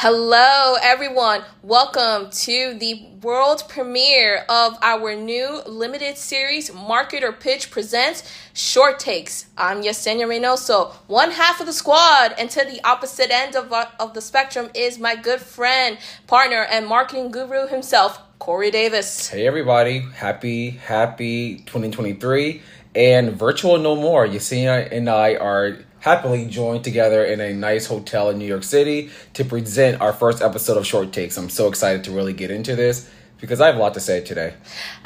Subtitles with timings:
[0.00, 1.42] Hello, everyone.
[1.60, 8.22] Welcome to the world premiere of our new limited series, Market or Pitch Presents
[8.52, 9.46] Short Takes.
[9.58, 13.86] I'm Yesenia Reynoso, one half of the squad, and to the opposite end of, uh,
[13.98, 19.26] of the spectrum is my good friend, partner, and marketing guru himself, Corey Davis.
[19.26, 19.98] Hey, everybody.
[20.14, 22.62] Happy, happy 2023
[22.94, 24.28] and virtual no more.
[24.28, 29.10] Yesenia and I are happily joined together in a nice hotel in New York City
[29.34, 31.36] to present our first episode of Short Takes.
[31.36, 34.20] I'm so excited to really get into this because I have a lot to say
[34.20, 34.54] today.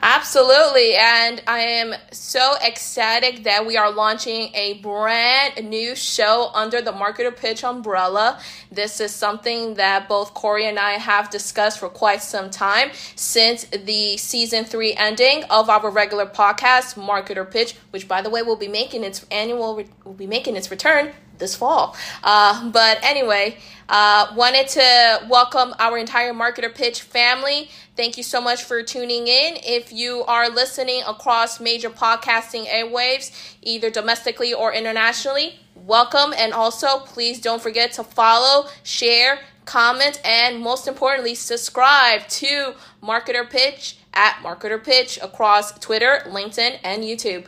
[0.00, 0.94] Absolutely.
[0.94, 6.92] And I am so ecstatic that we are launching a brand new show under the
[6.92, 8.40] Market or Pitch umbrella.
[8.70, 13.64] This is something that both Corey and I have discussed for quite some time since
[13.64, 18.42] the season three ending of our regular podcast, Market or Pitch, which by the way
[18.42, 21.12] will be making its annual will be making its return
[21.42, 21.94] this fall.
[22.22, 27.68] Uh, but anyway, uh, wanted to welcome our entire Market or Pitch family.
[27.96, 29.58] Thank you so much for tuning in.
[29.62, 36.32] If you are listening across major podcasting airwaves, either domestically or internationally, welcome.
[36.36, 43.36] And also, please don't forget to follow, share, comment, and most importantly, subscribe to Market
[43.36, 47.46] or Pitch at Market or Pitch across Twitter, LinkedIn, and YouTube.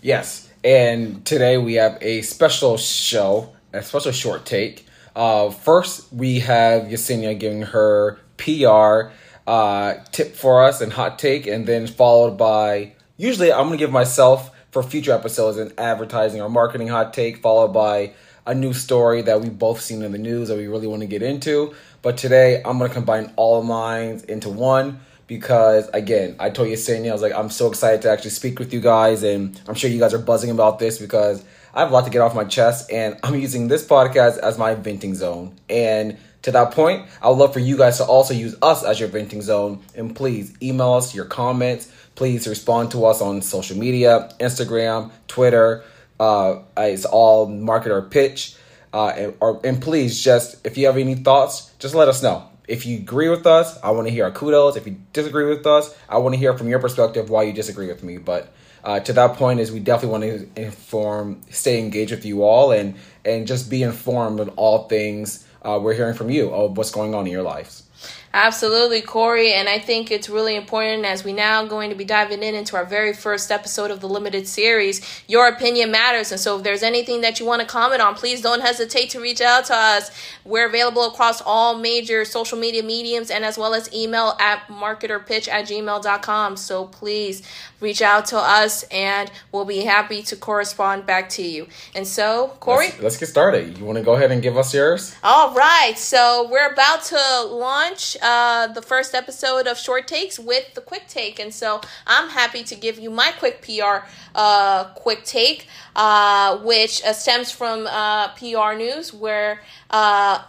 [0.00, 0.47] Yes.
[0.68, 4.84] And today we have a special show, a special short take.
[5.16, 9.10] Uh, first, we have Yesenia giving her PR
[9.46, 13.90] uh, tip for us and hot take, and then followed by usually I'm gonna give
[13.90, 18.12] myself for future episodes an advertising or marketing hot take, followed by
[18.46, 21.06] a new story that we've both seen in the news that we really want to
[21.06, 21.74] get into.
[22.02, 26.74] But today I'm gonna combine all of mine into one because again, I told you,
[26.74, 29.74] Yesenia, I was like, I'm so excited to actually speak with you guys, and I'm
[29.76, 32.34] sure you guys are buzzing about this because I have a lot to get off
[32.34, 35.54] my chest, and I'm using this podcast as my venting zone.
[35.68, 38.98] And to that point, I would love for you guys to also use us as
[38.98, 39.82] your venting zone.
[39.94, 41.92] And please email us your comments.
[42.14, 45.84] Please respond to us on social media, Instagram, Twitter.
[46.18, 48.56] Uh, it's all market or pitch.
[48.92, 52.48] Uh, and, or, and please just, if you have any thoughts, just let us know.
[52.68, 54.76] If you agree with us, I want to hear our kudos.
[54.76, 57.88] If you disagree with us, I want to hear from your perspective why you disagree
[57.88, 58.18] with me.
[58.18, 58.52] But
[58.84, 62.70] uh, to that point is we definitely want to inform, stay engaged with you all,
[62.70, 66.90] and and just be informed on all things uh, we're hearing from you of what's
[66.90, 67.87] going on in your lives.
[68.34, 69.52] Absolutely, Corey.
[69.52, 72.76] And I think it's really important as we now going to be diving in into
[72.76, 75.00] our very first episode of the limited series.
[75.26, 76.30] Your opinion matters.
[76.30, 79.20] And so if there's anything that you want to comment on, please don't hesitate to
[79.20, 80.10] reach out to us.
[80.44, 85.48] We're available across all major social media mediums and as well as email at marketorpitch
[85.48, 86.56] at gmail.com.
[86.56, 87.42] So please
[87.80, 91.66] reach out to us and we'll be happy to correspond back to you.
[91.94, 92.88] And so, Corey?
[92.88, 93.78] Let's, let's get started.
[93.78, 95.14] You want to go ahead and give us yours?
[95.22, 95.94] All right.
[95.96, 101.06] So we're about to launch uh, the first episode of Short Takes with the quick
[101.08, 101.38] take.
[101.38, 107.02] And so I'm happy to give you my quick PR uh, quick take, uh, which
[107.04, 110.42] uh, stems from uh, PR News, where uh,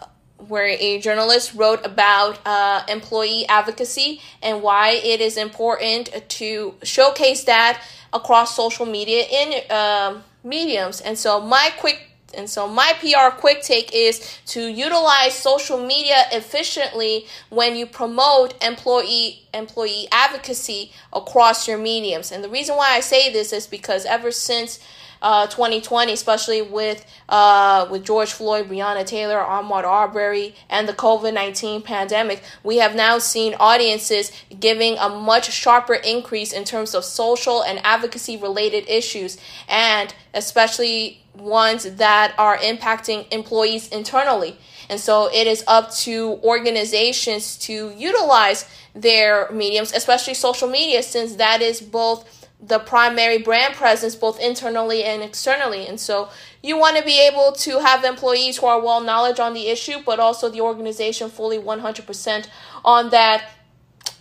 [0.48, 7.44] where a journalist wrote about uh, employee advocacy and why it is important to showcase
[7.44, 7.82] that
[8.14, 11.02] across social media in uh, mediums.
[11.02, 16.26] And so, my quick and so my PR quick take is to utilize social media
[16.32, 22.32] efficiently when you promote employee employee advocacy across your mediums.
[22.32, 24.80] And the reason why I say this is because ever since
[25.22, 31.34] uh, 2020, especially with uh, with George Floyd, Breonna Taylor, Ahmaud Arbery, and the COVID
[31.34, 37.04] 19 pandemic, we have now seen audiences giving a much sharper increase in terms of
[37.04, 39.38] social and advocacy related issues,
[39.68, 44.58] and especially ones that are impacting employees internally.
[44.90, 51.36] And so it is up to organizations to utilize their mediums, especially social media, since
[51.36, 55.88] that is both the primary brand presence both internally and externally.
[55.88, 56.30] And so
[56.62, 60.00] you want to be able to have employees who are well knowledge on the issue,
[60.06, 62.48] but also the organization fully 100%
[62.84, 63.50] on that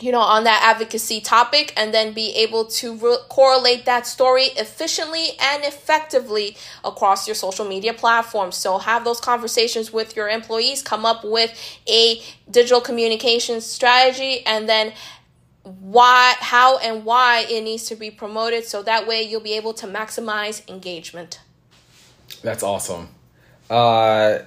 [0.00, 4.44] you know on that advocacy topic and then be able to re- correlate that story
[4.56, 8.56] efficiently and effectively across your social media platforms.
[8.56, 11.52] So have those conversations with your employees come up with
[11.88, 14.92] a digital communication strategy and then
[15.62, 19.74] why how and why it needs to be promoted so that way you'll be able
[19.74, 21.40] to maximize engagement.
[22.42, 23.08] That's awesome.
[23.68, 24.38] Uh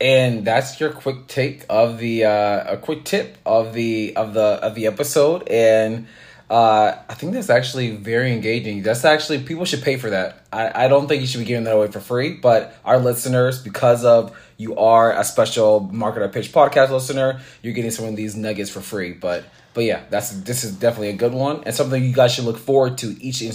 [0.00, 4.40] and that's your quick take of the uh a quick tip of the of the
[4.62, 6.06] of the episode and
[6.48, 8.84] Uh, I think that's actually very engaging.
[8.84, 10.46] That's actually people should pay for that.
[10.52, 13.60] I, I don't think you should be giving that away for free, but our listeners,
[13.60, 18.14] because of you are a special Market or Pitch podcast listener, you're getting some of
[18.14, 19.12] these nuggets for free.
[19.12, 19.42] But
[19.74, 22.58] but yeah, that's this is definitely a good one and something you guys should look
[22.58, 23.52] forward to each and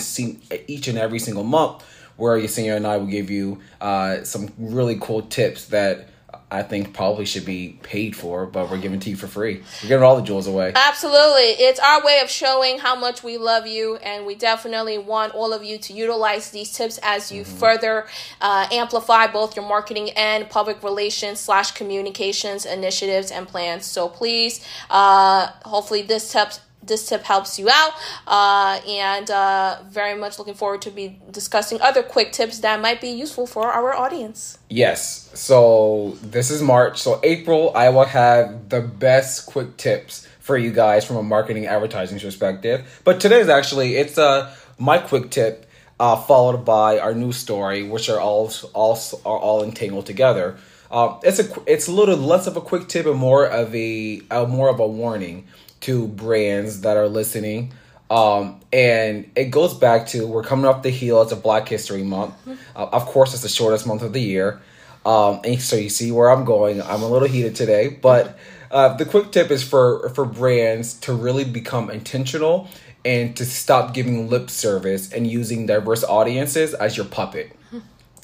[0.67, 1.83] each and every single month.
[2.17, 6.11] Where Yesenia and I will give you uh, some really cool tips that
[6.51, 9.63] I think probably should be paid for, but we're giving to you for free.
[9.81, 10.74] We're giving all the jewels away.
[10.75, 11.63] Absolutely.
[11.63, 15.53] It's our way of showing how much we love you, and we definitely want all
[15.53, 17.57] of you to utilize these tips as you mm-hmm.
[17.57, 18.06] further
[18.42, 23.86] uh, amplify both your marketing and public relations slash communications initiatives and plans.
[23.86, 27.94] So please, uh, hopefully this tips this tip helps you out
[28.28, 33.00] uh, and uh, very much looking forward to be discussing other quick tips that might
[33.01, 34.57] be useful for our audience.
[34.69, 35.30] Yes.
[35.33, 37.01] So this is march.
[37.01, 41.68] So april i will have the best quick tips for you guys from a marketing
[41.68, 43.01] advertising perspective.
[43.04, 45.68] But today is actually it's uh, my quick tip
[46.00, 50.57] uh, followed by our news story which are all all are all entangled together.
[50.89, 54.22] Um, it's a it's a little less of a quick tip and more of a,
[54.30, 55.48] a more of a warning
[55.81, 57.74] to brands that are listening.
[58.10, 62.33] Um, and it goes back to we're coming off the heels of Black History Month.
[62.75, 64.62] Uh, of course, it's the shortest month of the year.
[65.06, 66.81] Um, and so you see where I'm going.
[66.81, 68.38] I'm a little heated today, but
[68.69, 72.68] uh, the quick tip is for for brands to really become intentional
[73.04, 77.51] and to stop giving lip service and using diverse audiences as your puppet.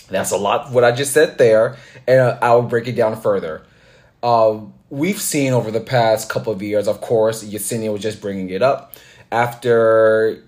[0.10, 1.78] That's a lot what I just said there,
[2.08, 3.64] and uh, I will break it down further.
[4.24, 4.60] Uh,
[4.90, 8.62] we've seen over the past couple of years, of course, Yesenia was just bringing it
[8.62, 8.94] up
[9.32, 10.44] after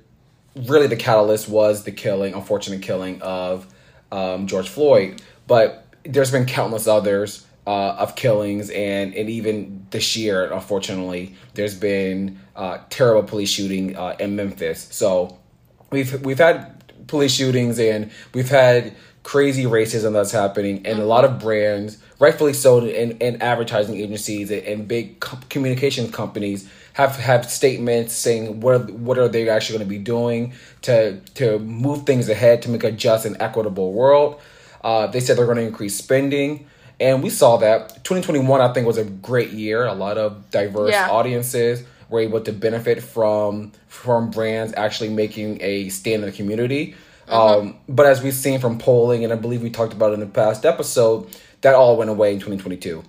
[0.56, 3.68] really the catalyst was the killing, unfortunate killing of
[4.12, 5.22] um, George Floyd.
[5.48, 11.76] But there's been countless others uh, of killings, and and even this year, unfortunately, there's
[11.76, 14.88] been uh, terrible police shooting uh, in Memphis.
[14.92, 15.40] So
[15.92, 21.26] we've we've had police shootings, and we've had crazy racism that's happening, and a lot
[21.26, 27.16] of brands rightfully so, and, and advertising agencies and, and big co- communication companies have
[27.18, 31.60] have statements saying what are, what are they actually going to be doing to to
[31.60, 34.40] move things ahead to make a just and equitable world.
[34.84, 36.68] Uh, they said they're going to increase spending,
[37.00, 38.62] and we saw that 2021.
[38.62, 39.86] I think was a great year.
[39.86, 41.10] A lot of diverse yeah.
[41.10, 46.96] audiences were able to benefit from from brands actually making a stand in the community.
[47.30, 47.68] Mm-hmm.
[47.68, 50.26] Um, but as we've seen from polling, and I believe we talked about in the
[50.26, 51.28] past episode,
[51.62, 53.04] that all went away in 2022.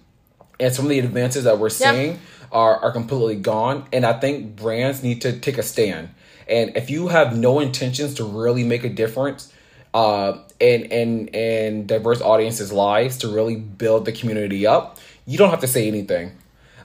[0.59, 2.19] And some of the advances that we're seeing yep.
[2.53, 3.87] are, are completely gone.
[3.93, 6.11] And I think brands need to take a stand.
[6.47, 9.53] And if you have no intentions to really make a difference
[9.95, 15.51] uh, in, in, in diverse audiences' lives to really build the community up, you don't
[15.51, 16.33] have to say anything.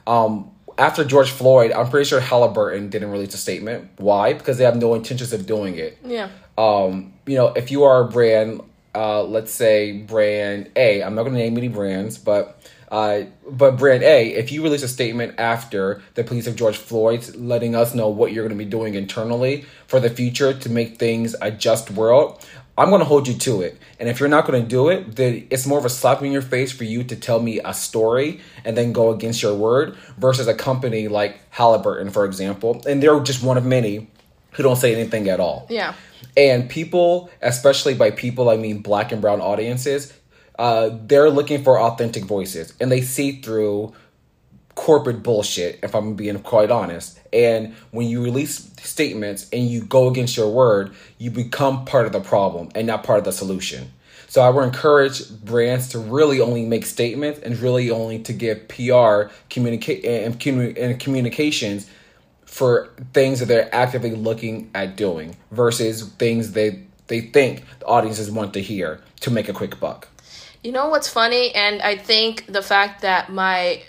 [0.06, 3.90] Um, after George Floyd, I'm pretty sure Halliburton didn't release a statement.
[3.96, 4.32] Why?
[4.32, 5.98] Because they have no intentions of doing it.
[6.04, 6.28] Yeah.
[6.56, 8.62] Um, you know, if you are a brand
[8.96, 11.02] uh, let's say brand A.
[11.02, 12.58] I'm not going to name any brands, but
[12.90, 17.28] uh, but brand A, if you release a statement after the police of George Floyd,
[17.34, 20.96] letting us know what you're going to be doing internally for the future to make
[20.96, 22.42] things a just world,
[22.78, 23.78] I'm going to hold you to it.
[23.98, 26.30] And if you're not going to do it, then it's more of a slap in
[26.30, 29.96] your face for you to tell me a story and then go against your word
[30.16, 32.82] versus a company like Halliburton, for example.
[32.88, 34.08] And they're just one of many
[34.56, 35.66] who don't say anything at all.
[35.68, 35.94] Yeah.
[36.36, 40.12] And people, especially by people, I mean black and brown audiences,
[40.58, 43.94] uh, they're looking for authentic voices and they see through
[44.74, 47.18] corporate bullshit, if I'm being quite honest.
[47.32, 52.12] And when you release statements and you go against your word, you become part of
[52.12, 53.92] the problem and not part of the solution.
[54.28, 58.68] So I would encourage brands to really only make statements and really only to give
[58.68, 60.42] PR communicate and,
[60.76, 61.88] and communications
[62.56, 68.30] for things that they're actively looking at doing versus things they they think the audiences
[68.30, 70.08] want to hear to make a quick buck.
[70.64, 73.82] You know what's funny and I think the fact that my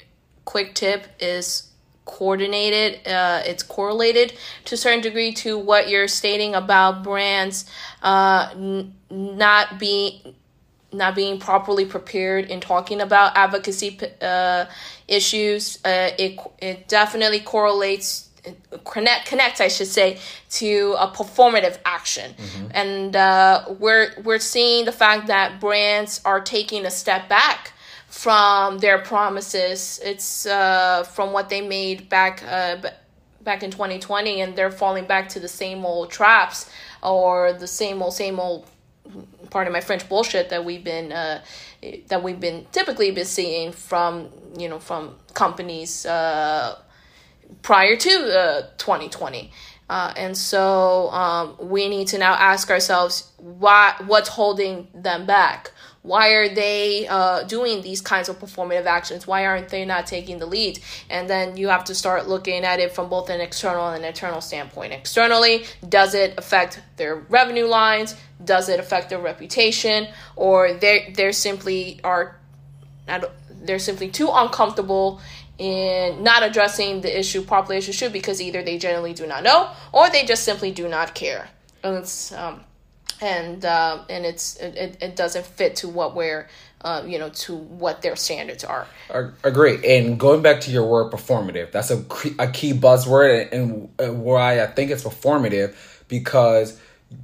[0.43, 1.71] quick tip is
[2.03, 4.33] coordinated uh, it's correlated
[4.65, 7.63] to a certain degree to what you're stating about brands
[8.03, 10.35] uh, n- not being
[10.91, 14.65] not being properly prepared in talking about advocacy uh,
[15.07, 18.26] issues uh, it it definitely correlates
[18.85, 20.19] connect connect I should say
[20.51, 22.67] to a performative action mm-hmm.
[22.71, 27.73] and uh, we're we're seeing the fact that brands are taking a step back
[28.07, 32.77] from their promises it's uh, from what they made back uh,
[33.41, 36.69] back in 2020 and they're falling back to the same old traps
[37.03, 38.67] or the same old same old
[39.49, 41.41] part of my French bullshit that we've been uh,
[42.07, 46.77] that we've been typically been seeing from you know from companies uh,
[47.61, 49.51] prior to uh, 2020.
[49.89, 55.71] Uh, and so um, we need to now ask ourselves why what's holding them back?
[56.01, 59.27] Why are they uh, doing these kinds of performative actions?
[59.27, 60.79] Why aren't they not taking the lead?
[61.09, 64.07] And then you have to start looking at it from both an external and an
[64.07, 64.93] internal standpoint.
[64.93, 68.15] Externally does it affect their revenue lines?
[68.43, 70.07] Does it affect their reputation?
[70.35, 72.39] Or they they're simply are
[73.61, 75.19] they're simply too uncomfortable
[75.57, 79.43] in not addressing the issue properly as it should because either they generally do not
[79.43, 81.49] know or they just simply do not care
[81.83, 82.63] and it's um,
[83.21, 86.47] and uh, and it's it, it doesn't fit to what we're
[86.81, 88.87] uh, you know to what their standards are.
[89.43, 89.79] Agree.
[89.97, 91.97] And going back to your word performative, that's a
[92.39, 95.75] a key buzzword, and, and why I think it's performative
[96.07, 96.79] because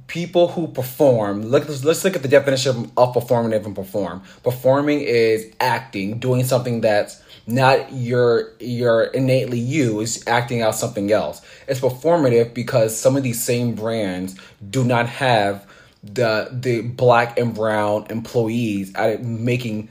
[0.06, 5.52] people who perform look let's look at the definition of performative and perform performing is
[5.60, 11.80] acting doing something that's not your your innately you is acting out something else it's
[11.80, 14.38] performative because some of these same brands
[14.70, 15.66] do not have
[16.02, 19.88] the the black and brown employees at making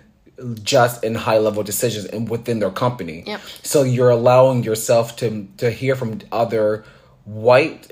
[0.61, 3.23] just and high level decisions and within their company.
[3.25, 3.41] Yep.
[3.61, 6.83] So you're allowing yourself to to hear from other
[7.25, 7.91] white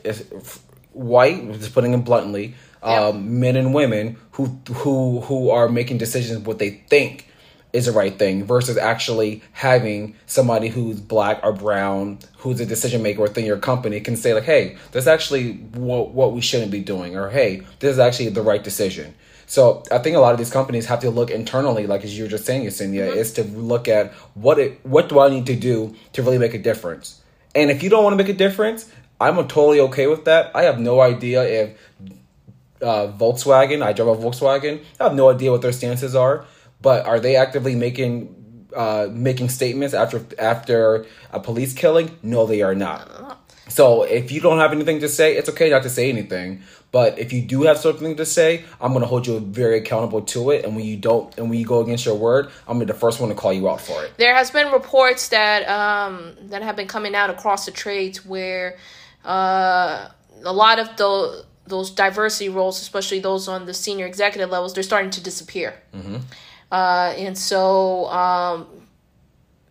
[0.94, 2.54] white just putting it bluntly
[2.86, 3.02] yep.
[3.02, 7.28] um, men and women who who who are making decisions what they think
[7.74, 13.02] is the right thing versus actually having somebody who's black or brown who's a decision
[13.02, 16.82] maker within your company can say like hey that's actually what, what we shouldn't be
[16.82, 19.14] doing or hey this is actually the right decision.
[19.46, 22.26] So i think a lot of these companies have to look internally like as you
[22.26, 23.18] were just saying Yesenia, mm-hmm.
[23.18, 26.54] is to look at what it what do i need to do to really make
[26.54, 27.22] a difference?
[27.54, 30.52] And if you don't want to make a difference i'm totally okay with that.
[30.56, 31.78] I have no idea if
[32.82, 36.46] uh, volkswagen i drive a volkswagen i have no idea what their stances are
[36.82, 38.38] but are they actively making
[38.76, 42.18] uh, making statements after after a police killing?
[42.24, 43.40] No, they are not.
[43.68, 46.64] So if you don't have anything to say, it's okay not to say anything.
[46.92, 50.52] But if you do have something to say, I'm gonna hold you very accountable to
[50.52, 50.66] it.
[50.66, 53.00] And when you don't, and when you go against your word, I'm gonna be the
[53.00, 54.12] first one to call you out for it.
[54.18, 58.78] There has been reports that um, that have been coming out across the trades where
[59.24, 60.10] uh,
[60.44, 64.84] a lot of the those diversity roles, especially those on the senior executive levels, they're
[64.84, 65.76] starting to disappear.
[65.96, 66.18] Mm-hmm.
[66.72, 68.68] Uh, and so um,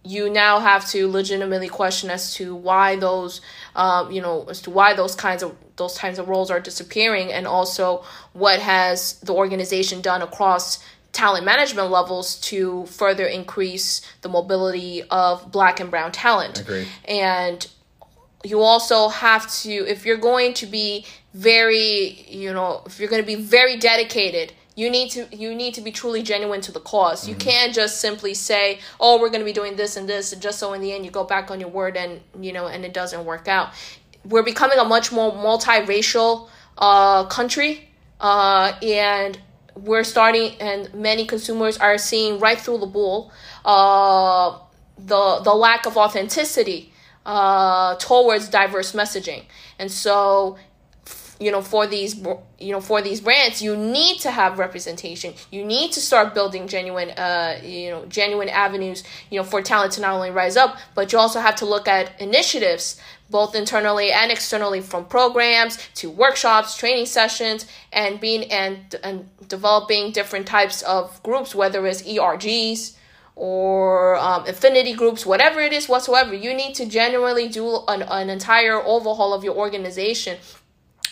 [0.04, 3.40] you now have to legitimately question as to why those,
[3.74, 7.32] um, you know, as to why those kinds of those kinds of roles are disappearing,
[7.32, 8.04] and also
[8.34, 10.78] what has the organization done across
[11.12, 16.60] talent management levels to further increase the mobility of black and brown talent.
[16.60, 16.86] Agreed.
[17.06, 17.66] And
[18.44, 21.04] you also have to, if you're going to be
[21.34, 25.74] very, you know, if you're going to be very dedicated you need to you need
[25.74, 27.30] to be truly genuine to the because mm-hmm.
[27.30, 30.40] You can't just simply say, "Oh, we're going to be doing this and this," and
[30.40, 32.84] just so in the end you go back on your word and you know and
[32.84, 33.72] it doesn't work out.
[34.24, 36.48] We're becoming a much more multiracial
[36.78, 37.88] uh, country,
[38.20, 39.38] uh, and
[39.74, 43.32] we're starting, and many consumers are seeing right through the bull
[43.64, 44.58] uh,
[44.98, 46.92] the the lack of authenticity
[47.26, 49.44] uh, towards diverse messaging,
[49.78, 50.58] and so
[51.40, 52.16] you know for these
[52.58, 55.34] you know for these brands you need to have representation.
[55.50, 59.92] You need to start building genuine uh you know genuine avenues you know for talent
[59.94, 64.12] to not only rise up but you also have to look at initiatives both internally
[64.12, 70.82] and externally from programs to workshops training sessions and being and and developing different types
[70.82, 72.96] of groups whether it's ergs
[73.36, 78.28] or um, affinity groups, whatever it is whatsoever, you need to genuinely do an, an
[78.28, 80.36] entire overhaul of your organization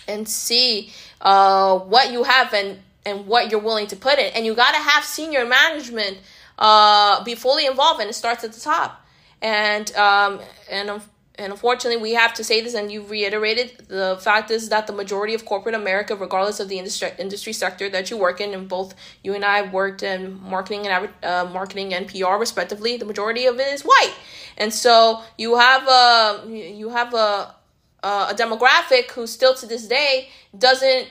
[0.09, 4.33] and see uh, what you have and and what you're willing to put in.
[4.35, 6.19] And you got to have senior management
[6.59, 9.05] uh, be fully involved, and it starts at the top.
[9.41, 11.01] And um, and
[11.39, 14.93] and unfortunately, we have to say this, and you've reiterated the fact is that the
[14.93, 18.69] majority of corporate America, regardless of the industry industry sector that you work in, and
[18.69, 23.47] both you and I worked in marketing and uh, marketing and PR respectively, the majority
[23.47, 24.15] of it is white,
[24.57, 27.55] and so you have a you have a
[28.03, 31.09] uh, a demographic who still to this day doesn't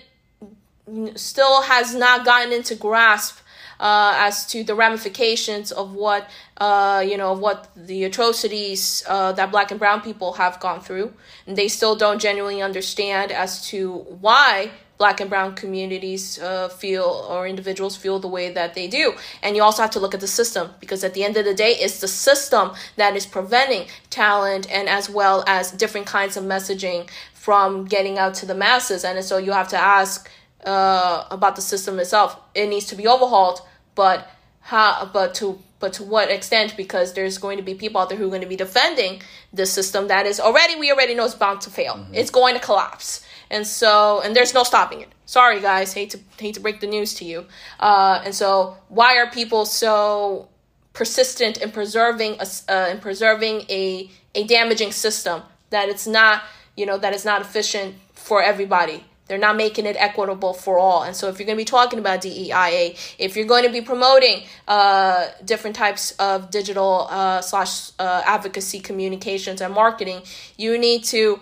[1.16, 3.40] still has not gotten into grasp
[3.80, 9.52] uh, as to the ramifications of what uh, you know what the atrocities uh, that
[9.52, 11.14] black and brown people have gone through.
[11.46, 17.28] And they still don't genuinely understand as to why black and brown communities uh, feel
[17.30, 19.14] or individuals feel the way that they do.
[19.44, 21.54] And you also have to look at the system because at the end of the
[21.54, 26.44] day, it's the system that is preventing talent and as well as different kinds of
[26.44, 29.04] messaging from getting out to the masses.
[29.04, 30.30] And so you have to ask
[30.66, 32.38] uh, about the system itself.
[32.56, 33.62] It needs to be overhauled,
[33.96, 34.30] but
[34.62, 38.18] how but to but to what extent because there's going to be people out there
[38.18, 39.22] who are going to be defending
[39.54, 42.14] the system that is already we already know it's bound to fail mm-hmm.
[42.14, 46.20] it's going to collapse and so and there's no stopping it sorry guys hate to
[46.40, 47.46] hate to break the news to you
[47.80, 50.48] uh, and so why are people so
[50.94, 56.44] persistent in preserving a uh, in preserving a a damaging system that it's not
[56.76, 61.04] you know that it's not efficient for everybody they're not making it equitable for all.
[61.04, 63.82] And so, if you're going to be talking about DEIA, if you're going to be
[63.82, 70.22] promoting uh, different types of digital uh, slash uh, advocacy communications and marketing,
[70.58, 71.40] you need to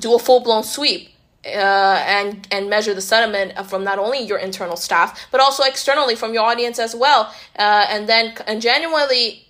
[0.00, 1.13] do a full blown sweep.
[1.46, 6.14] Uh, and and measure the sentiment from not only your internal staff but also externally
[6.14, 9.46] from your audience as well, uh, and then and genuinely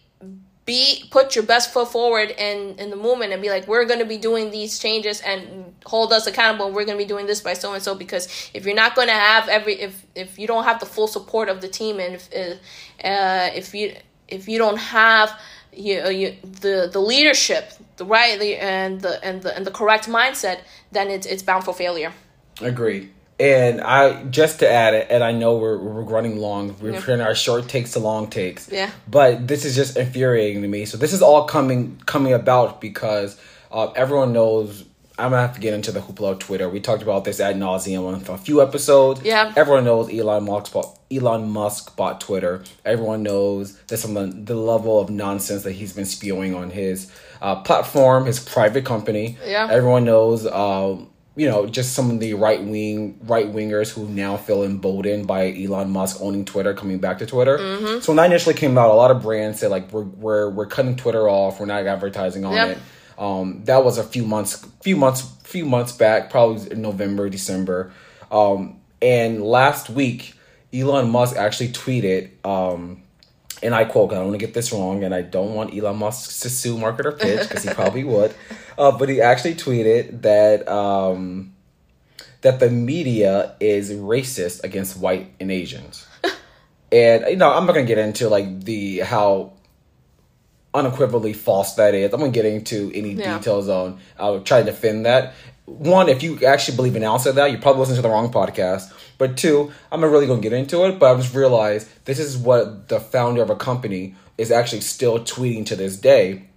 [0.66, 3.98] be put your best foot forward in in the movement and be like we're going
[3.98, 6.66] to be doing these changes and hold us accountable.
[6.72, 9.08] We're going to be doing this by so and so because if you're not going
[9.08, 12.14] to have every if if you don't have the full support of the team and
[12.14, 13.94] if uh, if you
[14.28, 15.38] if you don't have
[15.76, 20.08] you, you the the leadership the right the, and the and the and the correct
[20.08, 20.60] mindset
[20.92, 22.12] then it's it's bound for failure
[22.60, 26.76] agree and I just to add it, and I know we're we're running long.
[26.80, 27.24] We're yeah.
[27.24, 28.70] our short takes to long takes.
[28.70, 28.90] Yeah.
[29.08, 30.84] But this is just infuriating to me.
[30.84, 33.40] So this is all coming coming about because
[33.72, 34.84] uh, everyone knows.
[35.16, 36.68] I'm gonna have to get into the hoopla of Twitter.
[36.68, 39.22] We talked about this ad nauseum on a few episodes.
[39.22, 39.52] Yeah.
[39.56, 42.64] Everyone knows Elon Musk bought Elon Musk bought Twitter.
[42.84, 46.70] Everyone knows that some of the, the level of nonsense that he's been spewing on
[46.70, 49.38] his uh, platform, his private company.
[49.44, 49.68] Yeah.
[49.70, 50.46] Everyone knows.
[50.46, 55.26] Um, you know, just some of the right wing right wingers who now feel emboldened
[55.26, 57.58] by Elon Musk owning Twitter, coming back to Twitter.
[57.58, 58.00] Mm-hmm.
[58.00, 60.66] So when that initially came out, a lot of brands said like we're we're we're
[60.66, 62.68] cutting Twitter off, we're not advertising on yep.
[62.76, 62.78] it.
[63.18, 67.92] Um, that was a few months, few months, few months back, probably in November, December.
[68.30, 70.34] Um, and last week,
[70.72, 73.02] Elon Musk actually tweeted, um,
[73.62, 75.96] and I quote, I don't want to get this wrong, and I don't want Elon
[75.96, 78.34] Musk to sue Market or Pitch because he probably would.
[78.76, 81.54] Uh, but he actually tweeted that um,
[82.40, 86.06] that the media is racist against white and Asians.
[86.92, 89.53] and you know, I'm not gonna get into like the how
[90.74, 92.12] unequivocally false that is.
[92.12, 93.38] I'm gonna get into any yeah.
[93.38, 94.00] details on.
[94.18, 95.34] I'll try to defend that.
[95.66, 98.30] One, if you actually believe in ounce of that, you probably listen to the wrong
[98.30, 98.92] podcast.
[99.16, 100.98] But two, I'm not really gonna get into it.
[100.98, 105.20] But I just realized this is what the founder of a company is actually still
[105.20, 106.48] tweeting to this day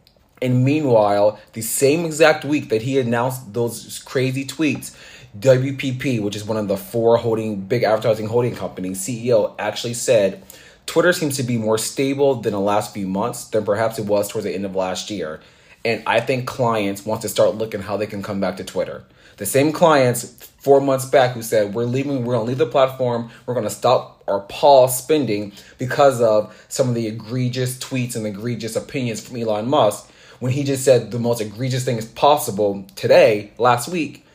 [0.42, 4.96] and meanwhile, the same exact week that he announced those crazy tweets,
[5.38, 10.44] WPP, which is one of the four holding big advertising holding companies, CEO actually said
[10.88, 14.30] Twitter seems to be more stable than the last few months than perhaps it was
[14.30, 15.39] towards the end of last year.
[15.86, 19.04] And I think clients want to start looking how they can come back to Twitter.
[19.38, 20.26] The same clients
[20.60, 24.23] four months back who said we're leaving, we're gonna leave the platform, we're gonna stop
[24.26, 29.69] or pause spending because of some of the egregious tweets and egregious opinions from Elon
[29.69, 34.26] Musk when he just said the most egregious thing is possible today, last week,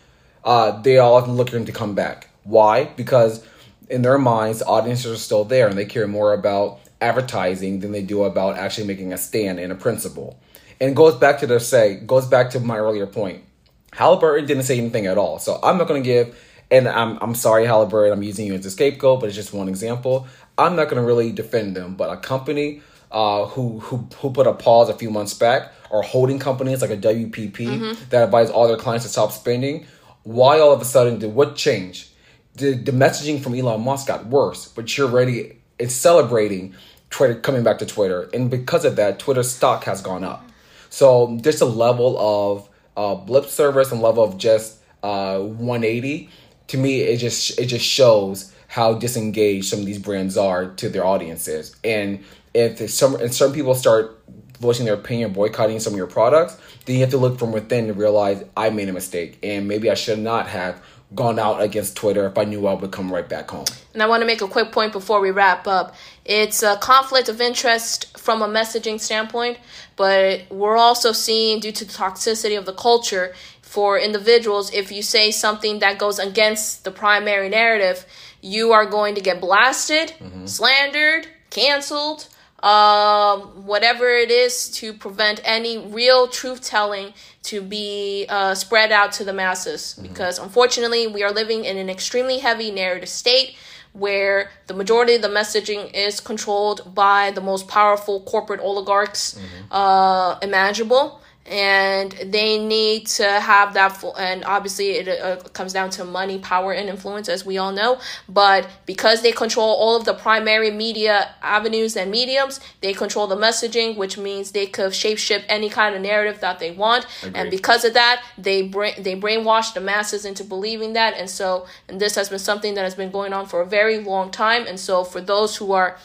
[0.45, 2.29] uh, they all looking to come back.
[2.45, 2.85] Why?
[2.85, 3.45] Because
[3.93, 8.01] in their minds, audiences are still there and they care more about advertising than they
[8.01, 10.41] do about actually making a stand in a principle.
[10.81, 13.45] And it goes back to the say, goes back to my earlier point.
[13.93, 15.39] Halliburton didn't say anything at all.
[15.39, 16.35] So I'm not going to give,
[16.71, 19.69] and I'm, I'm sorry, Halliburton, I'm using you as a scapegoat, but it's just one
[19.69, 20.27] example.
[20.57, 24.47] I'm not going to really defend them, but a company uh, who, who, who put
[24.47, 28.05] a pause a few months back or holding companies like a WPP mm-hmm.
[28.09, 29.87] that advise all their clients to stop spending.
[30.23, 32.09] Why all of a sudden did what change?
[32.55, 35.59] The, the messaging from Elon Musk got worse, but you're ready.
[35.79, 36.75] It's celebrating
[37.11, 40.47] Twitter coming back to Twitter, and because of that, Twitter stock has gone up.
[40.91, 46.29] So just a level of uh, blip service and level of just uh, 180
[46.73, 50.89] to me, it just it just shows how disengaged some of these brands are to
[50.89, 51.77] their audiences.
[51.85, 54.19] And if some and some people start
[54.59, 57.89] voicing their opinion, boycotting some of your products, then you have to look from within
[57.89, 60.83] to realize I made a mistake and maybe I should not have
[61.15, 63.67] gone out against Twitter if I knew I would come right back home.
[63.93, 65.95] And I want to make a quick point before we wrap up.
[66.25, 69.59] It's a conflict of interest from a messaging standpoint,
[69.97, 75.03] but we're also seeing, due to the toxicity of the culture, for individuals, if you
[75.03, 78.05] say something that goes against the primary narrative,
[78.43, 80.47] you are going to get blasted, mm-hmm.
[80.47, 82.29] slandered, canceled,
[82.63, 87.13] um, whatever it is to prevent any real truth telling
[87.45, 89.97] to be uh, spread out to the masses.
[89.97, 90.09] Mm-hmm.
[90.09, 93.57] Because unfortunately, we are living in an extremely heavy narrative state
[93.93, 99.73] where the majority of the messaging is controlled by the most powerful corporate oligarchs mm-hmm.
[99.73, 101.22] uh, imaginable.
[101.47, 106.39] And they need to have that full and obviously it uh, comes down to money
[106.39, 107.99] power and influence as we all know.
[108.29, 113.37] But because they control all of the primary media avenues and mediums they control the
[113.37, 117.07] messaging which means they could shapeshift any kind of narrative that they want.
[117.23, 117.37] Agreed.
[117.37, 121.15] and because of that they brain they brainwash the masses into believing that.
[121.15, 123.99] And so and this has been something that has been going on for a very
[123.99, 124.67] long time.
[124.67, 125.99] And so for those who are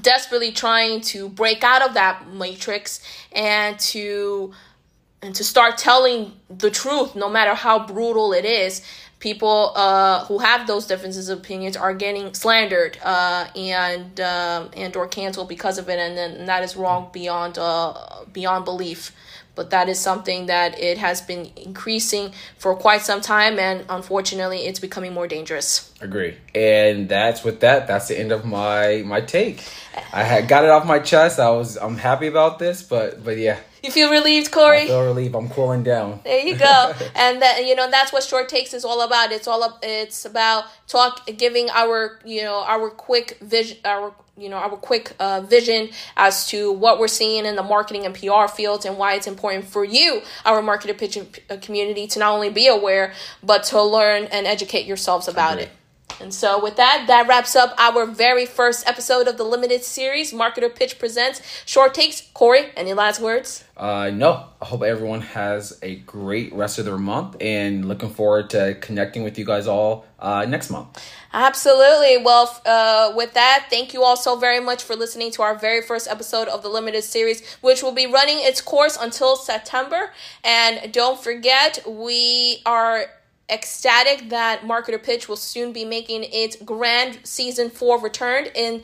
[0.00, 3.00] desperately trying to break out of that matrix
[3.32, 4.52] and to
[5.22, 8.82] and to start telling the truth no matter how brutal it is.
[9.18, 14.94] People uh, who have those differences of opinions are getting slandered uh, and uh, and
[14.94, 19.12] or canceled because of it and then and that is wrong beyond uh, beyond belief
[19.56, 24.58] but that is something that it has been increasing for quite some time and unfortunately
[24.58, 29.20] it's becoming more dangerous agree and that's with that that's the end of my my
[29.20, 29.64] take
[30.12, 33.36] i had got it off my chest i was i'm happy about this but but
[33.36, 34.82] yeah you feel relieved, Corey?
[34.82, 35.36] I feel relieved.
[35.36, 36.20] I'm cooling down.
[36.24, 36.92] There you go.
[37.14, 39.30] and that you know that's what short takes is all about.
[39.30, 39.78] It's all up.
[39.82, 45.14] It's about talk, giving our you know our quick vision, our you know our quick
[45.18, 49.14] uh, vision as to what we're seeing in the marketing and PR fields and why
[49.14, 53.64] it's important for you, our marketer pitching uh, community, to not only be aware but
[53.64, 55.70] to learn and educate yourselves about it.
[56.20, 60.32] And so, with that, that wraps up our very first episode of the limited series,
[60.32, 62.22] Market or Pitch Presents Short Takes.
[62.32, 63.64] Corey, any last words?
[63.76, 64.46] Uh, no.
[64.60, 69.22] I hope everyone has a great rest of their month and looking forward to connecting
[69.22, 71.02] with you guys all uh, next month.
[71.32, 72.16] Absolutely.
[72.16, 75.82] Well, uh, with that, thank you all so very much for listening to our very
[75.82, 80.10] first episode of the limited series, which will be running its course until September.
[80.42, 83.06] And don't forget, we are
[83.48, 88.82] ecstatic that Market or Pitch will soon be making its grand season four return in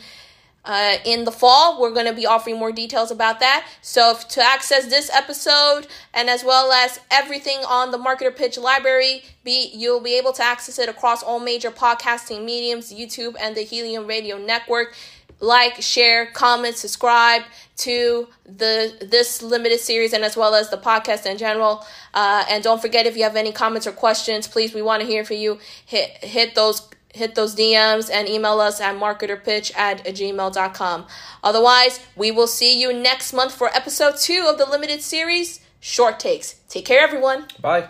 [0.65, 1.81] uh, in the fall.
[1.81, 3.67] We're going to be offering more details about that.
[3.81, 8.31] So if, to access this episode and as well as everything on the Market or
[8.31, 13.35] Pitch library, be you'll be able to access it across all major podcasting mediums, YouTube
[13.41, 14.95] and the Helium Radio Network
[15.43, 17.43] like, share, comment, subscribe
[17.79, 21.85] to the this limited series and as well as the podcast in general.
[22.15, 25.07] Uh, and don't forget if you have any comments or questions, please we want to
[25.07, 25.59] hear from you.
[25.85, 31.07] Hit hit those hit those DMs and email us at marketorpitch at gmail.com.
[31.45, 36.19] Otherwise, we will see you next month for episode two of the limited series, Short
[36.19, 36.55] Takes.
[36.69, 37.47] Take care, everyone.
[37.61, 37.89] Bye.